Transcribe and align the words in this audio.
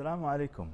Assalamu 0.00 0.22
alaikum. 0.22 0.68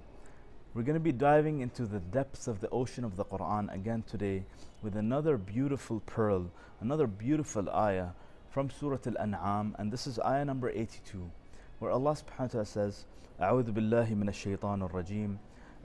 We're 0.72 0.82
going 0.82 0.94
to 0.94 1.00
be 1.00 1.12
diving 1.12 1.60
into 1.60 1.86
the 1.86 2.00
depths 2.00 2.46
of 2.46 2.60
the 2.60 2.68
ocean 2.70 3.04
of 3.04 3.16
the 3.16 3.24
Quran 3.24 3.72
again 3.74 4.04
today 4.06 4.44
with 4.82 4.96
another 4.96 5.36
beautiful 5.36 6.00
pearl, 6.06 6.50
another 6.80 7.06
beautiful 7.06 7.68
ayah 7.70 8.10
from 8.50 8.70
Surah 8.70 8.98
Al-An'am 9.06 9.74
and 9.78 9.92
this 9.92 10.06
is 10.06 10.18
ayah 10.20 10.44
number 10.44 10.70
82 10.70 11.30
where 11.78 11.90
Allah 11.90 12.12
subhanahu 12.12 12.40
wa 12.40 12.46
ta'ala 12.46 12.66
says 12.66 13.04
أعوذ 13.40 13.72
بالله 13.72 14.14
من 14.14 14.28
الشيطان 14.28 14.82
الرجيم 14.82 15.38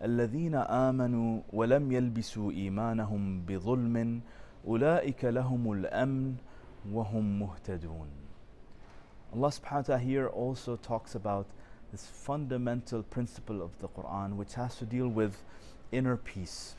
الذين 0.03 0.55
آمنوا 0.55 1.41
ولم 1.53 1.91
يلبسوا 1.91 2.51
إيمانهم 2.51 3.45
بظلم 3.45 4.21
أولئك 4.67 5.25
لهم 5.25 5.71
الأمن 5.71 6.35
وهم 6.91 7.39
مهتدون 7.39 8.07
Allah 9.33 9.51
subhanahu 9.51 9.75
wa 9.75 9.81
ta'ala 9.81 9.99
here 9.99 10.27
also 10.27 10.75
talks 10.75 11.15
about 11.15 11.47
this 11.92 12.06
fundamental 12.06 13.02
principle 13.02 13.62
of 13.62 13.78
the 13.78 13.88
Quran 13.88 14.36
which 14.36 14.54
has 14.54 14.76
to 14.76 14.84
deal 14.84 15.08
with 15.08 15.42
inner 15.92 16.16
peace. 16.16 16.74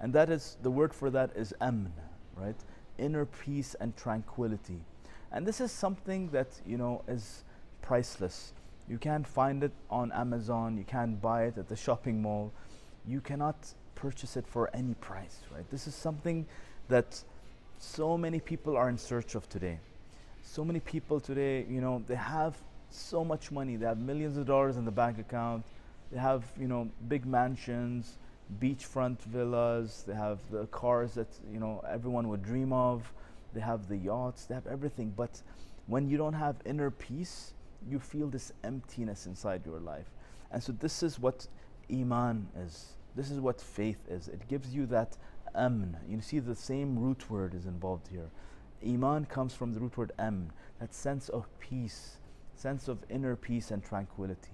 And 0.00 0.12
that 0.12 0.30
is, 0.30 0.56
the 0.62 0.70
word 0.70 0.94
for 0.94 1.10
that 1.10 1.30
is 1.36 1.54
amn, 1.60 1.90
right? 2.36 2.56
Inner 2.98 3.26
peace 3.26 3.74
and 3.80 3.96
tranquility. 3.96 4.80
And 5.32 5.46
this 5.46 5.60
is 5.60 5.70
something 5.70 6.30
that, 6.30 6.48
you 6.66 6.76
know, 6.76 7.02
is 7.06 7.44
priceless. 7.82 8.52
You 8.88 8.98
can't 8.98 9.26
find 9.26 9.62
it 9.62 9.72
on 9.90 10.10
Amazon, 10.12 10.76
you 10.76 10.84
can't 10.84 11.20
buy 11.20 11.44
it 11.44 11.58
at 11.58 11.68
the 11.68 11.76
shopping 11.76 12.20
mall. 12.20 12.52
You 13.06 13.20
cannot 13.20 13.56
purchase 13.94 14.36
it 14.36 14.46
for 14.46 14.70
any 14.74 14.94
price, 14.94 15.40
right? 15.54 15.68
This 15.70 15.86
is 15.86 15.94
something 15.94 16.46
that 16.88 17.22
so 17.78 18.18
many 18.18 18.40
people 18.40 18.76
are 18.76 18.88
in 18.88 18.98
search 18.98 19.34
of 19.34 19.48
today. 19.48 19.78
So 20.42 20.64
many 20.64 20.80
people 20.80 21.20
today, 21.20 21.66
you 21.68 21.80
know, 21.80 22.02
they 22.06 22.16
have 22.16 22.56
so 22.90 23.24
much 23.24 23.50
money. 23.50 23.76
They 23.76 23.86
have 23.86 23.98
millions 23.98 24.36
of 24.36 24.46
dollars 24.46 24.76
in 24.76 24.84
the 24.84 24.90
bank 24.90 25.18
account. 25.18 25.64
They 26.12 26.18
have, 26.18 26.44
you 26.58 26.68
know, 26.68 26.90
big 27.08 27.24
mansions, 27.26 28.18
beachfront 28.60 29.20
villas. 29.22 30.04
They 30.06 30.14
have 30.14 30.38
the 30.50 30.66
cars 30.66 31.14
that, 31.14 31.28
you 31.52 31.60
know, 31.60 31.82
everyone 31.88 32.28
would 32.28 32.42
dream 32.42 32.72
of. 32.72 33.12
They 33.54 33.60
have 33.60 33.88
the 33.88 33.96
yachts. 33.96 34.44
They 34.46 34.54
have 34.54 34.66
everything. 34.66 35.12
But 35.16 35.42
when 35.86 36.08
you 36.08 36.16
don't 36.16 36.34
have 36.34 36.56
inner 36.64 36.90
peace, 36.90 37.54
you 37.88 37.98
feel 37.98 38.28
this 38.28 38.52
emptiness 38.64 39.26
inside 39.26 39.64
your 39.64 39.80
life. 39.80 40.10
And 40.50 40.62
so 40.62 40.72
this 40.72 41.02
is 41.02 41.18
what 41.18 41.46
iman 41.90 42.48
is. 42.64 42.94
This 43.16 43.30
is 43.30 43.40
what 43.40 43.60
faith 43.60 43.98
is. 44.08 44.28
It 44.28 44.46
gives 44.48 44.74
you 44.74 44.86
that 44.86 45.16
amn. 45.56 45.94
You 46.08 46.20
see 46.20 46.38
the 46.38 46.54
same 46.54 46.98
root 46.98 47.28
word 47.30 47.54
is 47.54 47.66
involved 47.66 48.08
here. 48.08 48.30
Iman 48.86 49.26
comes 49.26 49.54
from 49.54 49.74
the 49.74 49.80
root 49.80 49.96
word 49.96 50.12
amn, 50.18 50.50
that 50.78 50.94
sense 50.94 51.28
of 51.28 51.46
peace, 51.58 52.18
sense 52.60 52.88
of 52.88 52.98
inner 53.08 53.36
peace 53.36 53.70
and 53.70 53.82
tranquility, 53.82 54.52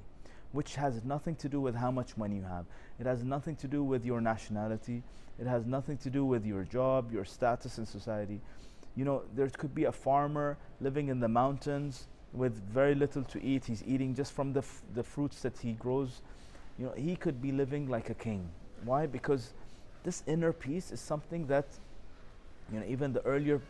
which 0.53 0.77
has 0.77 1.05
nothing 1.05 1.35
to 1.37 1.49
do 1.49 1.61
with 1.61 1.75
how 1.75 1.91
much 1.91 2.17
money 2.17 2.37
you 2.37 2.43
have. 2.43 2.65
It 3.01 3.07
has 3.07 3.25
nothing 3.25 3.57
to 3.57 3.67
do 3.67 3.83
with 3.83 4.05
your 4.05 4.21
nationality. 4.21 5.03
It 5.39 5.47
has 5.47 5.67
nothing 5.67 5.99
to 5.99 6.11
do 6.11 6.25
with 6.25 6.47
your 6.47 6.63
job, 6.63 7.13
your 7.13 7.25
status 7.25 7.79
in 7.79 7.87
society. 7.87 8.41
You 8.95 9.05
know, 9.05 9.23
there 9.35 9.49
could 9.51 9.75
be 9.75 9.85
a 9.85 9.93
farmer 9.93 10.57
living 10.81 11.09
in 11.09 11.21
the 11.21 11.29
mountains 11.29 12.07
with 12.33 12.55
very 12.71 12.95
little 12.95 13.25
to 13.25 13.43
eat. 13.43 13.65
He's 13.65 13.83
eating 13.85 14.15
just 14.15 14.33
from 14.33 14.53
the, 14.53 14.65
the 14.95 15.03
fruits 15.03 15.43
that 15.43 15.59
he 15.59 15.73
grows. 15.73 16.23
You 16.79 16.87
know, 16.87 16.93
he 16.97 17.17
could 17.17 17.43
be 17.43 17.53
living 17.53 17.89
like 17.89 18.09
a 18.09 18.15
king. 18.15 18.49
Why? 18.85 19.07
Because 19.07 19.53
this 20.05 20.23
inner 20.27 20.53
peace 20.53 20.91
is 20.93 21.01
something 21.01 21.47
that, 21.49 21.67
you 22.73 22.79
know, 22.79 22.87
even 22.87 23.13
the 23.13 23.23
earlier, 23.23 23.61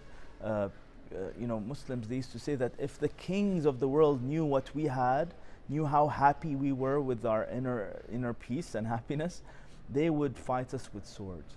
uh, 0.45 0.69
uh, 1.15 1.31
you 1.39 1.47
know, 1.47 1.61
Muslims, 1.61 2.09
they 2.09 2.17
used 2.17 2.33
to 2.33 2.39
say 2.39 2.55
that 2.57 2.73
if 2.79 2.99
the 2.99 3.09
kings 3.09 3.65
of 3.65 3.81
the 3.81 3.89
world 3.89 4.23
knew 4.23 4.45
what 4.45 4.75
we 4.75 4.85
had, 4.85 5.35
knew 5.69 5.85
how 5.85 6.09
happy 6.09 6.55
we 6.57 6.73
were 6.73 7.01
with 7.01 7.25
our 7.25 7.45
inner, 7.47 8.03
inner 8.13 8.33
peace 8.33 8.75
and 8.75 8.87
happiness, 8.87 9.43
they 9.91 10.11
would 10.11 10.37
fight 10.37 10.75
us 10.75 10.91
with 10.93 11.07
swords. 11.07 11.55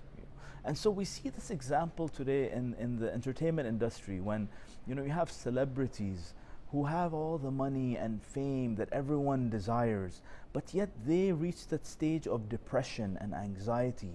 And 0.66 0.78
so 0.78 0.90
we 0.90 1.06
see 1.06 1.30
this 1.30 1.50
example 1.50 2.08
today 2.08 2.52
in, 2.52 2.76
in 2.80 3.00
the 3.00 3.12
entertainment 3.12 3.68
industry 3.68 4.20
when 4.20 4.50
you 4.86 4.94
know 4.94 5.04
you 5.04 5.12
have 5.12 5.32
celebrities 5.32 6.34
who 6.72 6.86
have 6.86 7.14
all 7.14 7.38
the 7.38 7.50
money 7.50 7.98
and 7.98 8.22
fame 8.22 8.76
that 8.76 8.90
everyone 8.92 9.50
desires, 9.50 10.22
but 10.54 10.74
yet 10.74 10.90
they 11.06 11.32
reach 11.32 11.68
that 11.68 11.88
stage 11.88 12.28
of 12.28 12.50
depression 12.50 13.18
and 13.20 13.34
anxiety. 13.34 14.14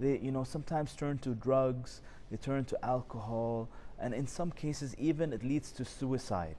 They 0.00 0.18
you 0.18 0.32
know 0.32 0.44
sometimes 0.44 0.94
turn 0.94 1.18
to 1.18 1.30
drugs, 1.30 2.02
they 2.30 2.36
turn 2.36 2.64
to 2.66 2.84
alcohol, 2.84 3.68
and 3.98 4.14
in 4.14 4.26
some 4.26 4.50
cases 4.50 4.94
even 4.98 5.32
it 5.32 5.44
leads 5.44 5.72
to 5.72 5.84
suicide. 5.84 6.56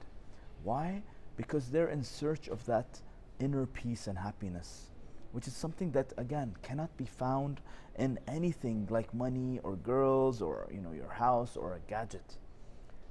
Why? 0.64 1.02
Because 1.36 1.68
they're 1.68 1.88
in 1.88 2.02
search 2.02 2.48
of 2.48 2.64
that 2.66 3.00
inner 3.38 3.66
peace 3.66 4.06
and 4.06 4.18
happiness 4.18 4.90
which 5.36 5.46
is 5.46 5.52
something 5.54 5.90
that 5.90 6.14
again 6.16 6.54
cannot 6.62 6.96
be 6.96 7.04
found 7.04 7.60
in 7.98 8.18
anything 8.26 8.86
like 8.88 9.12
money 9.12 9.60
or 9.62 9.76
girls 9.76 10.40
or 10.40 10.66
you 10.72 10.80
know 10.80 10.92
your 10.92 11.10
house 11.10 11.58
or 11.58 11.74
a 11.74 11.90
gadget 11.90 12.38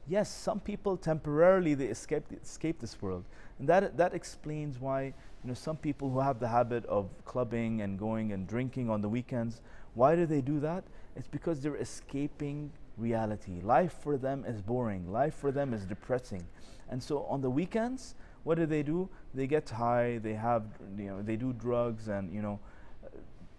yes 0.08 0.28
some 0.28 0.60
people 0.60 0.98
temporarily 0.98 1.76
they 1.76 1.86
escape 1.86 2.26
escape 2.42 2.80
this 2.80 3.00
world 3.00 3.24
and 3.60 3.70
that 3.70 3.96
that 3.96 4.16
explains 4.16 4.80
why 4.80 5.04
you 5.04 5.48
know 5.48 5.54
some 5.54 5.78
people 5.78 6.10
who 6.10 6.20
have 6.20 6.40
the 6.40 6.48
habit 6.48 6.84
of 6.86 7.10
clubbing 7.26 7.82
and 7.82 8.00
going 8.00 8.32
and 8.32 8.48
drinking 8.48 8.90
on 8.90 9.02
the 9.02 9.10
weekends 9.10 9.62
why 9.96 10.16
do 10.16 10.26
they 10.26 10.42
do 10.42 10.60
that 10.60 10.84
it's 11.16 11.28
because 11.28 11.62
they're 11.62 11.78
escaping 11.78 12.72
reality 12.98 13.60
life 13.62 13.96
for 14.02 14.18
them 14.18 14.46
is 14.48 14.62
boring 14.62 15.12
life 15.12 15.34
for 15.34 15.52
them 15.52 15.74
is 15.74 15.86
depressing 15.86 16.46
and 16.90 17.02
so 17.02 17.24
on 17.24 17.42
the 17.42 17.50
weekends 17.50 18.16
what 18.46 18.60
do 18.60 18.68
they 18.68 18.84
do? 18.84 19.10
They 19.34 19.48
get 19.48 19.68
high, 19.72 20.20
they 20.20 20.36
have, 20.36 20.66
you 20.98 21.08
know, 21.08 21.22
they 21.24 21.36
do 21.36 21.52
drugs 21.52 22.08
and, 22.10 22.32
you 22.32 22.44
know, 22.44 22.60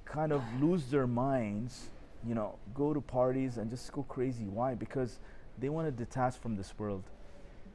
kind 0.05 0.33
of 0.33 0.43
lose 0.63 0.85
their 0.87 1.09
minds, 1.09 1.91
you 2.25 2.37
know, 2.37 2.55
go 2.73 2.95
to 2.95 3.01
parties 3.01 3.59
and 3.59 3.69
just 3.69 3.93
go 3.93 4.05
crazy. 4.05 4.45
Why? 4.45 4.77
Because 4.77 5.19
they 5.59 5.69
want 5.71 5.89
to 5.89 5.91
detach 5.91 6.37
from 6.37 6.57
this 6.57 6.73
world. 6.79 7.03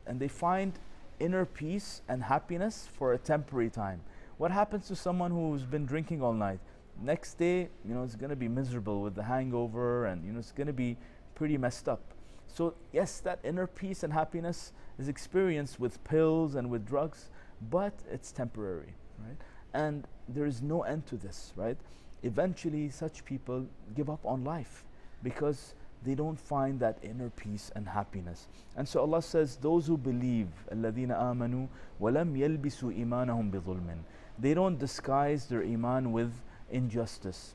And 0.08 0.22
they 0.22 0.30
find 0.30 0.72
inner 1.20 1.46
peace 1.46 2.02
and 2.08 2.24
happiness 2.24 2.88
for 2.98 3.12
a 3.12 3.18
temporary 3.18 3.70
time. 3.70 4.00
What 4.38 4.52
happens 4.52 4.88
to 4.88 4.96
someone 4.96 5.32
who's 5.32 5.64
been 5.64 5.86
drinking 5.86 6.24
all 6.24 6.34
night? 6.34 6.62
Next 7.03 7.35
day, 7.35 7.69
you 7.85 7.95
know, 7.95 8.03
it's 8.03 8.17
going 8.17 8.31
to 8.31 8.37
be 8.37 8.49
miserable 8.49 9.03
with 9.03 9.15
the 9.15 9.23
hangover 9.23 10.07
and, 10.07 10.25
you 10.25 10.33
know, 10.33 10.39
it's 10.39 10.53
going 10.53 10.67
to 10.67 10.73
be 10.73 10.97
pretty 11.35 11.59
messed 11.59 11.89
up. 11.89 12.01
So, 12.47 12.75
yes, 12.93 13.21
that 13.21 13.39
inner 13.45 13.67
peace 13.67 14.03
and 14.03 14.13
happiness 14.13 14.73
is 14.99 15.09
experienced 15.09 15.79
with 15.79 16.03
pills 16.05 16.55
and 16.55 16.71
with 16.71 16.87
drugs, 16.87 17.31
but 17.71 17.93
it's 18.11 18.33
temporary, 18.33 18.95
right? 19.19 19.37
And 19.75 20.07
there 20.29 20.47
is 20.47 20.63
no 20.63 20.83
end 20.83 21.07
to 21.07 21.17
this, 21.17 21.53
right? 21.55 21.77
Eventually, 22.23 22.89
such 22.89 23.25
people 23.25 23.67
give 23.95 24.09
up 24.09 24.25
on 24.25 24.43
life 24.43 24.85
because 25.23 25.75
they 26.03 26.15
don't 26.15 26.39
find 26.39 26.81
that 26.81 26.99
inner 27.03 27.31
peace 27.31 27.71
and 27.75 27.87
happiness. 27.87 28.49
And 28.77 28.89
so 28.89 29.01
Allah 29.01 29.23
says, 29.23 29.57
those 29.57 29.87
who 29.87 29.97
believe, 29.99 30.49
الَّذِينَ 30.73 31.09
آمَنُوا 31.09 31.69
وَلَمْ 32.01 32.37
يَلْبِسُوا 32.37 32.97
إِيمَانَهُمْ 32.97 33.51
بِظُلْمٍ 33.51 33.99
They 34.39 34.55
don't 34.55 34.79
disguise 34.79 35.47
their 35.47 35.63
iman 35.63 36.13
with 36.13 36.33
injustice. 36.72 37.54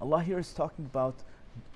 Allah 0.00 0.22
here 0.22 0.38
is 0.38 0.52
talking 0.52 0.84
about 0.84 1.14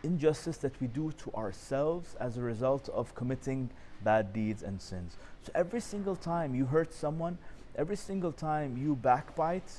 injustice 0.03 0.57
that 0.59 0.81
we 0.81 0.87
do 0.87 1.13
to 1.13 1.33
ourselves 1.35 2.17
as 2.19 2.37
a 2.37 2.41
result 2.41 2.89
of 2.89 3.15
committing 3.15 3.71
bad 4.03 4.33
deeds 4.33 4.63
and 4.63 4.81
sins. 4.81 5.17
So 5.43 5.53
every 5.55 5.81
single 5.81 6.17
time 6.17 6.55
you 6.55 6.67
hurt 6.67 6.93
someone, 6.93 7.39
every 7.77 7.97
single 7.97 8.33
time 8.33 8.77
you 8.77 8.97
backbite 8.97 9.71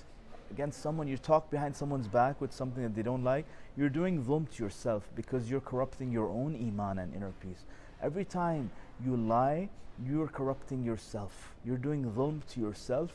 against 0.52 0.82
someone, 0.82 1.08
you 1.08 1.18
talk 1.18 1.50
behind 1.50 1.76
someone's 1.76 2.08
back 2.08 2.40
with 2.40 2.54
something 2.54 2.84
that 2.84 2.96
they 2.96 3.02
don't 3.02 3.24
like, 3.24 3.46
you're 3.76 3.90
doing 3.90 4.24
dhulm 4.24 4.50
to 4.56 4.64
yourself 4.64 5.10
because 5.16 5.50
you're 5.50 5.62
corrupting 5.62 6.12
your 6.12 6.30
own 6.30 6.56
iman 6.56 7.00
and 7.00 7.14
inner 7.14 7.34
peace. 7.42 7.66
Every 8.02 8.26
time 8.26 8.72
you 9.04 9.16
lie, 9.18 9.70
you're 10.06 10.28
corrupting 10.28 10.84
yourself. 10.84 11.54
You're 11.66 11.78
doing 11.78 12.06
dhulm 12.06 12.46
to 12.54 12.60
yourself. 12.60 13.12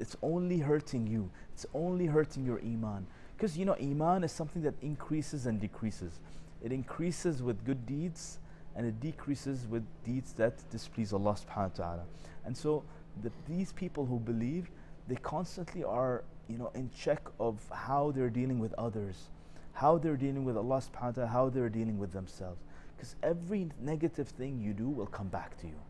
It's 0.00 0.16
only 0.22 0.58
hurting 0.58 1.06
you. 1.06 1.30
It's 1.52 1.66
only 1.74 2.06
hurting 2.06 2.44
your 2.44 2.58
iman. 2.60 3.06
Because 3.36 3.56
you 3.56 3.64
know, 3.64 3.76
iman 3.80 4.24
is 4.24 4.32
something 4.32 4.62
that 4.62 4.74
increases 4.82 5.46
and 5.46 5.60
decreases. 5.60 6.20
It 6.62 6.72
increases 6.72 7.42
with 7.42 7.64
good 7.64 7.86
deeds 7.86 8.38
and 8.76 8.86
it 8.86 9.00
decreases 9.00 9.66
with 9.68 9.84
deeds 10.04 10.32
that 10.34 10.54
displease 10.70 11.12
Allah 11.12 11.34
subhanahu 11.34 11.78
wa 11.78 11.84
ta'ala. 11.84 12.04
And 12.44 12.56
so 12.56 12.82
the, 13.22 13.30
these 13.48 13.72
people 13.72 14.06
who 14.06 14.18
believe, 14.18 14.70
they 15.08 15.16
constantly 15.16 15.84
are 15.84 16.24
you 16.48 16.58
know 16.58 16.70
in 16.74 16.90
check 16.96 17.22
of 17.38 17.60
how 17.70 18.10
they're 18.10 18.30
dealing 18.30 18.58
with 18.58 18.72
others, 18.74 19.28
how 19.72 19.98
they're 19.98 20.16
dealing 20.16 20.44
with 20.44 20.56
Allah 20.56 20.82
subhanahu 20.82 21.02
wa 21.02 21.10
ta'ala, 21.10 21.28
how 21.28 21.48
they're 21.48 21.68
dealing 21.68 21.98
with 21.98 22.12
themselves. 22.12 22.60
Because 22.96 23.16
every 23.22 23.70
negative 23.80 24.28
thing 24.28 24.60
you 24.60 24.72
do 24.72 24.88
will 24.88 25.06
come 25.06 25.28
back 25.28 25.58
to 25.60 25.66
you. 25.66 25.80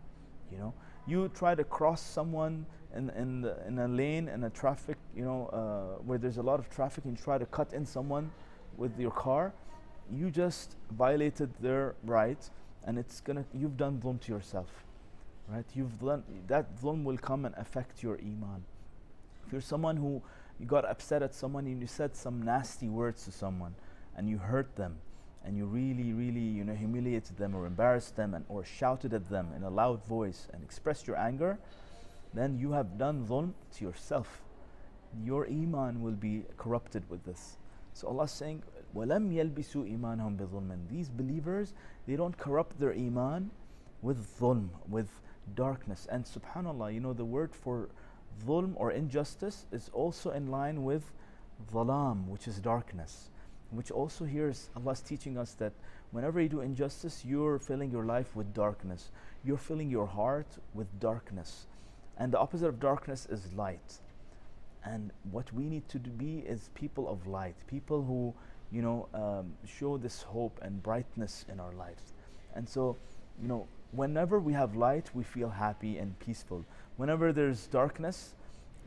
You 0.53 0.59
know, 0.59 0.75
you 1.07 1.29
try 1.29 1.55
to 1.55 1.65
cross 1.65 2.01
someone 2.01 2.67
in 2.95 3.11
in, 3.11 3.43
the, 3.43 3.57
in 3.67 3.79
a 3.79 3.89
lane 3.89 4.29
in 4.29 4.45
a 4.45 4.51
traffic, 4.51 4.99
you 5.15 5.25
know, 5.25 5.47
uh, 5.53 6.03
where 6.03 6.19
there's 6.19 6.39
a 6.39 6.43
lot 6.43 6.59
of 6.59 6.69
traffic, 6.71 7.05
and 7.05 7.17
you 7.17 7.23
try 7.23 7.39
to 7.39 7.47
cut 7.47 7.73
in 7.73 7.87
someone 7.87 8.31
with 8.77 8.99
your 8.99 9.11
car, 9.11 9.53
you 10.11 10.31
just 10.31 10.77
violated 10.91 11.51
their 11.61 11.95
right, 12.05 12.51
and 12.85 12.99
it's 12.99 13.21
gonna 13.21 13.45
you've 13.55 13.77
done 13.77 14.01
dhulm 14.01 14.21
to 14.21 14.33
yourself, 14.33 14.85
right? 15.49 15.67
You've 15.75 15.99
done 16.01 16.25
that 16.49 16.77
dhulm 16.81 17.05
will 17.05 17.19
come 17.19 17.45
and 17.45 17.55
affect 17.57 18.03
your 18.03 18.19
iman. 18.19 18.65
If 19.47 19.53
you're 19.53 19.61
someone 19.61 19.97
who 19.97 20.23
you 20.59 20.67
got 20.67 20.85
upset 20.85 21.23
at 21.23 21.35
someone 21.35 21.67
and 21.67 21.81
you 21.81 21.87
said 21.87 22.15
some 22.15 22.43
nasty 22.43 22.89
words 22.89 23.25
to 23.25 23.33
someone 23.33 23.75
and 24.17 24.29
you 24.29 24.39
hurt 24.39 24.77
them 24.77 24.99
and 25.46 25.56
you 25.56 25.66
really, 25.66 26.12
really, 26.14 26.40
you 26.40 26.64
know, 26.64 26.74
humiliated 26.74 27.38
them 27.38 27.56
or 27.56 27.68
embarrassed 27.68 28.16
them 28.16 28.34
and 28.34 28.46
or 28.50 28.64
shouted 28.64 29.14
at 29.14 29.30
them 29.30 29.50
in 29.56 29.64
a 29.64 29.70
loud 29.70 30.04
voice 30.06 30.48
and 30.54 30.64
expressed 30.64 31.06
your 31.06 31.18
anger, 31.18 31.60
then 32.34 32.58
you 32.58 32.72
have 32.72 32.98
done 32.98 33.26
dhulm 33.28 33.54
to 33.76 33.86
yourself. 33.86 34.42
Your 35.24 35.46
iman 35.48 36.02
will 36.02 36.14
be 36.14 36.44
corrupted 36.58 37.04
with 37.10 37.24
this. 37.26 37.58
So 37.94 38.08
Allah 38.08 38.24
is 38.24 38.32
saying, 38.32 38.64
وَلَمْ 38.96 39.32
يَلْبِسُوا 39.32 39.98
إِيمَانَهُمْ 39.98 40.38
بِظُلْمٍ 40.38 40.90
These 40.90 41.10
believers, 41.10 41.74
they 42.08 42.16
don't 42.16 42.38
corrupt 42.38 42.80
their 42.80 42.94
iman 42.94 43.52
with 44.02 44.40
dhulm, 44.40 44.70
with 44.90 45.10
darkness. 45.56 46.08
And 46.12 46.26
subhanAllah, 46.26 46.94
you 46.94 47.00
know, 47.00 47.14
the 47.14 47.24
word 47.24 47.54
for 47.54 47.90
dhulm 48.46 48.74
or 48.76 48.92
injustice 48.92 49.66
is 49.72 49.90
also 49.94 50.32
in 50.32 50.48
line 50.48 50.84
with 50.84 51.12
dhalam, 51.72 52.28
which 52.28 52.48
is 52.48 52.60
darkness. 52.60 53.30
Which 53.71 53.91
also 53.91 54.25
here 54.25 54.49
is 54.49 54.69
Allah's 54.77 55.01
teaching 55.01 55.39
us 55.39 55.55
that 55.55 55.73
whenever 56.11 56.41
you 56.41 56.49
do 56.49 56.61
injustice, 56.61 57.25
you're 57.25 57.59
filling 57.59 57.91
your 57.91 58.05
life 58.05 58.35
with 58.35 58.53
darkness. 58.53 59.11
You're 59.45 59.59
filling 59.59 59.91
your 59.91 60.07
heart 60.07 60.49
with 60.75 60.89
darkness. 60.99 61.67
And 62.19 62.33
the 62.33 62.39
opposite 62.39 62.67
of 62.67 62.81
darkness 62.81 63.27
is 63.31 63.53
light. 63.55 64.01
And 64.85 65.13
what 65.31 65.53
we 65.53 65.65
need 65.65 65.89
to 65.91 65.99
be 65.99 66.39
is 66.39 66.71
people 66.75 67.09
of 67.09 67.27
light, 67.27 67.55
people 67.67 68.03
who, 68.03 68.35
you 68.73 68.83
know, 68.83 69.09
um, 69.15 69.53
show 69.67 69.99
this 69.99 70.23
hope 70.23 70.59
and 70.63 70.83
brightness 70.83 71.45
in 71.51 71.61
our 71.61 71.73
lives. 71.73 72.13
And 72.55 72.69
so, 72.69 72.97
you 73.41 73.49
know, 73.49 73.67
whenever 73.93 74.41
we 74.41 74.53
have 74.53 74.77
light, 74.77 75.11
we 75.15 75.23
feel 75.23 75.51
happy 75.51 75.99
and 75.99 76.19
peaceful. 76.19 76.65
Whenever 76.97 77.33
there's 77.33 77.67
darkness, 77.67 78.35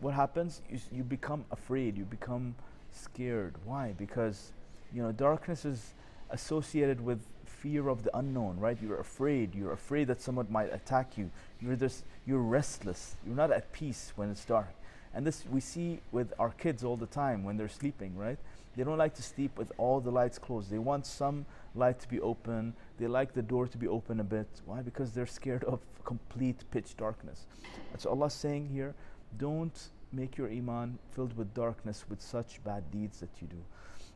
what 0.01 0.13
happens? 0.13 0.61
You, 0.69 0.79
you 0.91 1.03
become 1.03 1.45
afraid, 1.51 1.97
you 1.97 2.05
become 2.05 2.55
scared. 2.91 3.55
Why? 3.65 3.93
Because, 3.97 4.51
you 4.93 5.01
know, 5.01 5.11
darkness 5.11 5.65
is 5.65 5.93
associated 6.29 7.01
with 7.01 7.19
fear 7.45 7.87
of 7.87 8.03
the 8.03 8.17
unknown, 8.17 8.59
right? 8.59 8.77
You're 8.81 8.99
afraid. 8.99 9.55
You're 9.55 9.71
afraid 9.71 10.07
that 10.07 10.21
someone 10.21 10.47
might 10.49 10.73
attack 10.73 11.17
you. 11.17 11.31
You're 11.61 11.75
just, 11.75 12.03
you're 12.25 12.41
restless. 12.41 13.15
You're 13.25 13.35
not 13.35 13.51
at 13.51 13.71
peace 13.71 14.11
when 14.15 14.29
it's 14.29 14.43
dark. 14.45 14.73
And 15.13 15.25
this 15.25 15.45
we 15.49 15.59
see 15.59 15.99
with 16.11 16.33
our 16.39 16.49
kids 16.49 16.83
all 16.83 16.97
the 16.97 17.05
time 17.05 17.43
when 17.43 17.55
they're 17.55 17.69
sleeping, 17.69 18.17
right? 18.17 18.37
They 18.75 18.83
don't 18.83 18.97
like 18.97 19.13
to 19.15 19.23
sleep 19.23 19.57
with 19.57 19.71
all 19.77 19.99
the 19.99 20.09
lights 20.11 20.39
closed. 20.39 20.71
They 20.71 20.79
want 20.79 21.05
some 21.05 21.45
light 21.75 21.99
to 21.99 22.09
be 22.09 22.19
open. 22.19 22.73
They 22.99 23.07
like 23.07 23.33
the 23.33 23.43
door 23.43 23.67
to 23.67 23.77
be 23.77 23.87
open 23.87 24.19
a 24.19 24.23
bit. 24.23 24.47
Why? 24.65 24.81
Because 24.81 25.11
they're 25.11 25.27
scared 25.27 25.63
of 25.63 25.79
complete 26.03 26.63
pitch 26.71 26.97
darkness. 26.97 27.45
And 27.91 28.01
so 28.01 28.09
Allah's 28.09 28.33
saying 28.33 28.69
here, 28.73 28.95
don't 29.37 29.89
make 30.11 30.37
your 30.37 30.47
iman 30.47 30.97
filled 31.11 31.37
with 31.37 31.53
darkness 31.53 32.05
with 32.09 32.21
such 32.21 32.63
bad 32.63 32.89
deeds 32.91 33.19
that 33.19 33.29
you 33.39 33.47
do. 33.47 33.63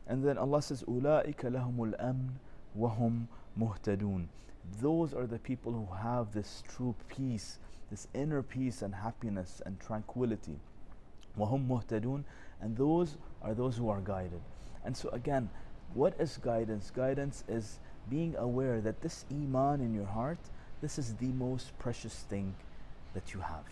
And 0.07 0.23
then 0.23 0.37
Allah 0.37 0.61
says, 0.61 0.83
أُولَٰئِكَ 0.83 1.41
لَهُمُ 1.41 1.93
الْأَمْنُ 1.93 2.29
وَهُمْ 2.77 3.27
مُهْتَدُونَ 3.59 4.25
Those 4.81 5.13
are 5.13 5.27
the 5.27 5.39
people 5.39 5.71
who 5.71 5.93
have 5.95 6.33
this 6.33 6.63
true 6.67 6.95
peace, 7.07 7.59
this 7.89 8.07
inner 8.13 8.41
peace 8.41 8.81
and 8.81 8.93
happiness 8.93 9.61
and 9.65 9.79
tranquility. 9.79 10.59
وَهُمْ 11.37 11.67
مُهْتَدُونَ 11.67 12.23
And 12.61 12.77
those 12.77 13.17
are 13.41 13.53
those 13.53 13.77
who 13.77 13.89
are 13.89 14.01
guided. 14.01 14.41
And 14.85 14.95
so 14.95 15.09
again, 15.09 15.49
what 15.93 16.19
is 16.19 16.37
guidance? 16.37 16.91
Guidance 16.91 17.43
is 17.47 17.79
being 18.09 18.35
aware 18.37 18.81
that 18.81 19.01
this 19.01 19.25
iman 19.31 19.81
in 19.81 19.93
your 19.93 20.05
heart, 20.05 20.39
this 20.81 20.97
is 20.97 21.13
the 21.15 21.27
most 21.27 21.77
precious 21.79 22.25
thing 22.29 22.55
that 23.13 23.33
you 23.33 23.39
have, 23.39 23.65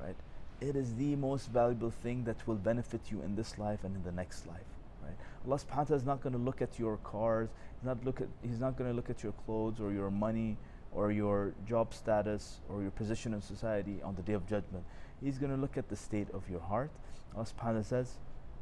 right? 0.00 0.16
It 0.60 0.76
is 0.76 0.94
the 0.94 1.16
most 1.16 1.50
valuable 1.50 1.90
thing 1.90 2.24
that 2.24 2.46
will 2.46 2.56
benefit 2.56 3.00
you 3.10 3.20
in 3.22 3.36
this 3.36 3.58
life 3.58 3.84
and 3.84 3.94
in 3.94 4.02
the 4.04 4.12
next 4.12 4.46
life, 4.46 4.64
right? 5.02 5.16
Allah 5.46 5.56
subhanahu 5.56 5.76
wa 5.76 5.84
ta'ala 5.84 5.96
is 5.96 6.06
not 6.06 6.22
going 6.22 6.32
to 6.32 6.38
look 6.38 6.62
at 6.62 6.78
your 6.78 6.96
cars, 6.98 7.48
he's 7.78 7.86
not 7.86 8.04
look 8.04 8.20
at 8.20 8.28
he's 8.42 8.60
not 8.60 8.76
going 8.76 8.90
to 8.90 8.96
look 8.96 9.10
at 9.10 9.22
your 9.22 9.32
clothes 9.44 9.80
or 9.80 9.92
your 9.92 10.10
money 10.10 10.56
or 10.92 11.12
your 11.12 11.52
job 11.66 11.92
status 11.92 12.60
or 12.68 12.82
your 12.82 12.90
position 12.90 13.34
in 13.34 13.42
society 13.42 14.00
on 14.02 14.14
the 14.14 14.22
day 14.22 14.32
of 14.32 14.46
judgment. 14.46 14.84
He's 15.22 15.38
going 15.38 15.52
to 15.52 15.60
look 15.60 15.76
at 15.76 15.88
the 15.88 15.96
state 15.96 16.28
of 16.32 16.48
your 16.48 16.60
heart. 16.60 16.90
Allah 17.34 17.44
subhanahu 17.44 17.64
wa 17.64 17.72
ta'ala 17.72 17.84
says, 17.84 18.18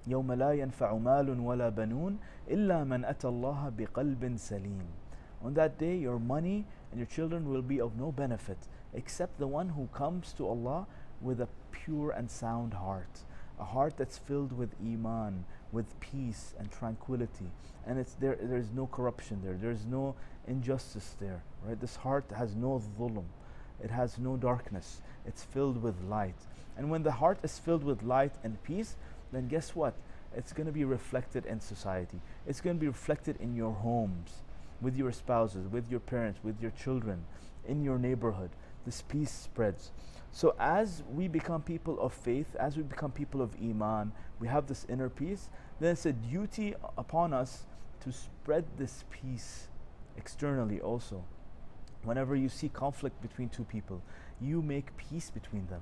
يوم 0.06 0.32
لا 0.32 0.52
ينفع 0.52 0.99
مال 0.99 1.40
ولا 1.40 1.69
بنون 1.69 2.19
إلا 2.49 2.84
من 2.84 3.05
أتى 3.05 3.28
الله 3.28 3.72
بقلب 3.78 4.37
سليم 4.37 4.84
On 5.43 5.55
that 5.55 5.78
day 5.78 5.96
your 5.96 6.19
money 6.19 6.66
and 6.90 6.99
your 6.99 7.06
children 7.06 7.49
will 7.49 7.62
be 7.62 7.81
of 7.81 7.96
no 7.96 8.12
benefit 8.12 8.58
except 8.93 9.38
the 9.38 9.46
one 9.46 9.70
who 9.70 9.88
comes 9.94 10.32
to 10.34 10.46
Allah 10.46 10.87
with 11.20 11.40
a 11.40 11.49
pure 11.70 12.11
and 12.11 12.31
sound 12.31 12.75
heart 12.75 13.20
a 13.58 13.64
heart 13.64 13.96
that's 13.96 14.19
filled 14.19 14.52
with 14.52 14.75
iman 14.82 15.44
with 15.71 16.00
peace 16.00 16.54
and 16.57 16.71
tranquility 16.71 17.51
and 17.86 18.00
it's 18.00 18.13
there 18.16 18.38
there's 18.42 18.71
no 18.75 18.88
corruption 18.88 19.39
there 19.44 19.54
there's 19.54 19.86
no 19.86 20.16
injustice 20.48 21.16
there 21.19 21.44
right 21.66 21.80
this 21.80 21.98
heart 21.98 22.25
has 22.36 22.56
no 22.56 22.81
dhulm 22.98 23.25
it 23.83 23.92
has 23.92 24.18
no 24.18 24.36
darkness 24.36 25.01
it's 25.25 25.44
filled 25.44 25.81
with 25.81 25.95
light 26.04 26.36
and 26.77 26.89
when 26.89 27.04
the 27.04 27.12
heart 27.12 27.38
is 27.44 27.60
filled 27.60 27.83
with 27.83 28.04
light 28.04 28.33
and 28.44 28.62
peace 28.63 28.95
then 29.31 29.48
guess 29.48 29.75
what? 29.75 29.94
It's 30.36 30.54
going 30.54 30.68
to 30.68 30.74
be 30.74 30.86
reflected 30.86 31.45
in 31.45 31.60
society. 31.60 32.19
It's 32.48 32.62
going 32.62 32.75
to 32.75 32.80
be 32.80 32.88
reflected 32.88 33.38
in 33.39 33.56
your 33.56 33.74
homes, 33.74 34.31
with 34.81 34.95
your 34.95 35.12
spouses, 35.12 35.68
with 35.68 35.89
your 35.89 36.00
parents, 36.00 36.39
with 36.44 36.62
your 36.62 36.72
children, 36.72 37.25
in 37.68 37.83
your 37.83 37.98
neighborhood. 37.98 38.50
This 38.85 39.01
peace 39.01 39.31
spreads. 39.31 39.91
So 40.31 40.55
as 40.59 41.03
we 41.13 41.27
become 41.27 41.62
people 41.62 42.00
of 42.00 42.13
faith, 42.13 42.55
as 42.55 42.77
we 42.77 42.83
become 42.83 43.12
people 43.12 43.41
of 43.41 43.55
iman, 43.62 44.12
we 44.39 44.48
have 44.48 44.67
this 44.67 44.86
inner 44.88 45.09
peace, 45.09 45.50
then 45.79 45.93
it's 45.93 46.05
a 46.05 46.13
duty 46.13 46.75
upon 46.98 47.33
us 47.33 47.65
to 48.01 48.12
spread 48.12 48.65
this 48.77 49.03
peace 49.09 49.67
externally 50.17 50.79
also. 50.79 51.24
Whenever 52.03 52.36
you 52.36 52.48
see 52.48 52.69
conflict 52.69 53.21
between 53.21 53.50
two 53.50 53.65
people, 53.65 54.01
you 54.39 54.62
make 54.62 54.95
peace 54.98 55.29
between 55.29 55.67
them. 55.67 55.81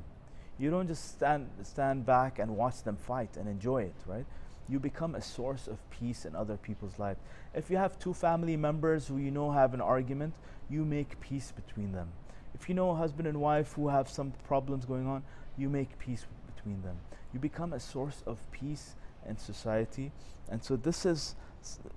You 0.57 0.71
don't 0.71 0.87
just 0.87 1.07
stand, 1.09 1.49
stand 1.61 2.05
back 2.05 2.39
and 2.39 2.57
watch 2.57 2.81
them 2.83 2.95
fight 2.95 3.37
and 3.37 3.47
enjoy 3.47 3.83
it, 3.83 3.95
right? 4.07 4.25
You 4.67 4.79
become 4.79 5.13
a 5.13 5.21
source 5.21 5.67
of 5.67 5.77
peace 5.91 6.25
in 6.25 6.35
other 6.35 6.57
people's 6.57 6.97
lives. 6.97 7.19
If 7.53 7.69
you 7.69 7.77
have 7.77 7.99
two 7.99 8.13
family 8.13 8.57
members 8.57 9.07
who 9.07 9.17
you 9.17 9.29
know 9.29 9.51
have 9.51 9.73
an 9.73 9.81
argument, 9.81 10.33
you 10.69 10.83
make 10.83 11.19
peace 11.19 11.51
between 11.51 11.91
them. 11.91 12.09
If 12.55 12.69
you 12.69 12.75
know 12.75 12.91
a 12.91 12.95
husband 12.95 13.27
and 13.27 13.39
wife 13.39 13.73
who 13.73 13.89
have 13.89 14.09
some 14.09 14.33
problems 14.47 14.85
going 14.85 15.07
on, 15.07 15.23
you 15.57 15.69
make 15.69 15.97
peace 15.99 16.25
between 16.55 16.81
them. 16.81 16.97
You 17.33 17.39
become 17.39 17.73
a 17.73 17.79
source 17.79 18.23
of 18.25 18.39
peace 18.51 18.95
in 19.27 19.37
society. 19.37 20.11
And 20.49 20.63
so 20.63 20.75
this 20.75 21.05
is 21.05 21.35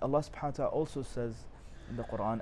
Allah 0.03 0.21
subhanahu 0.21 0.43
wa 0.43 0.51
ta'ala 0.51 0.71
also 0.71 1.03
says 1.03 1.35
in 1.89 1.97
the 1.97 2.03
Quran, 2.05 2.41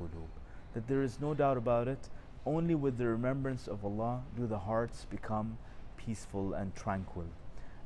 qulub. 0.00 0.28
That 0.74 0.86
there 0.86 1.02
is 1.02 1.20
no 1.20 1.34
doubt 1.34 1.56
about 1.56 1.88
it, 1.88 2.08
only 2.46 2.74
with 2.74 2.96
the 2.98 3.06
remembrance 3.06 3.66
of 3.68 3.84
Allah 3.84 4.22
do 4.36 4.46
the 4.46 4.58
hearts 4.58 5.06
become 5.10 5.58
peaceful 5.96 6.54
and 6.54 6.74
tranquil. 6.74 7.26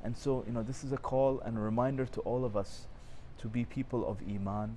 And 0.02 0.16
so, 0.16 0.44
you 0.46 0.52
know, 0.52 0.62
this 0.62 0.84
is 0.84 0.92
a 0.92 0.98
call 0.98 1.40
and 1.40 1.56
a 1.56 1.60
reminder 1.60 2.04
to 2.06 2.20
all 2.20 2.44
of 2.44 2.56
us 2.56 2.86
to 3.38 3.48
be 3.48 3.64
people 3.64 4.06
of 4.06 4.18
Iman, 4.28 4.76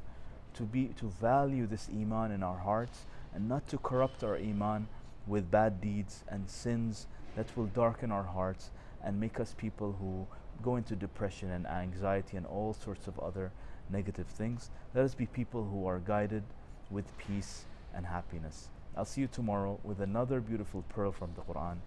to 0.54 0.64
be 0.64 0.88
to 1.00 1.10
value 1.22 1.68
this 1.68 1.90
Iman 1.90 2.32
in 2.32 2.44
our 2.44 2.58
hearts 2.58 3.06
and 3.38 3.48
not 3.48 3.68
to 3.68 3.78
corrupt 3.78 4.24
our 4.24 4.36
Iman 4.36 4.88
with 5.28 5.52
bad 5.52 5.80
deeds 5.80 6.24
and 6.28 6.50
sins 6.50 7.06
that 7.36 7.56
will 7.56 7.68
darken 7.68 8.12
our 8.12 8.24
hearts 8.24 8.72
and 9.04 9.20
make 9.20 9.40
us 9.40 9.54
people 9.56 9.96
who 10.00 10.26
go 10.64 10.76
into 10.76 10.96
depression 10.96 11.52
and 11.52 11.68
anxiety 11.68 12.36
and 12.36 12.48
all 12.48 12.74
sorts 12.74 13.06
of 13.06 13.20
other 13.20 13.52
negative 13.92 14.26
things. 14.26 14.72
Let 14.96 15.06
us 15.06 15.14
be 15.14 15.28
people 15.28 15.64
who 15.64 15.86
are 15.86 16.00
guided 16.00 16.42
with 16.90 17.16
peace 17.20 17.66
and 17.94 18.08
happiness. 18.08 18.70
I'll 18.96 19.06
see 19.06 19.22
you 19.22 19.28
tomorrow 19.28 19.80
with 19.84 20.02
another 20.02 20.42
beautiful 20.42 20.84
pearl 20.90 21.12
from 21.12 21.30
the 21.36 21.42
Quran. 21.42 21.78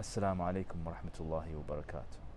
Assalamu 0.00 0.42
alaikum 0.46 0.84
wa 0.84 0.92
rahmatullahi 0.92 1.52
wa 1.54 1.74
barakatuh. 1.74 2.29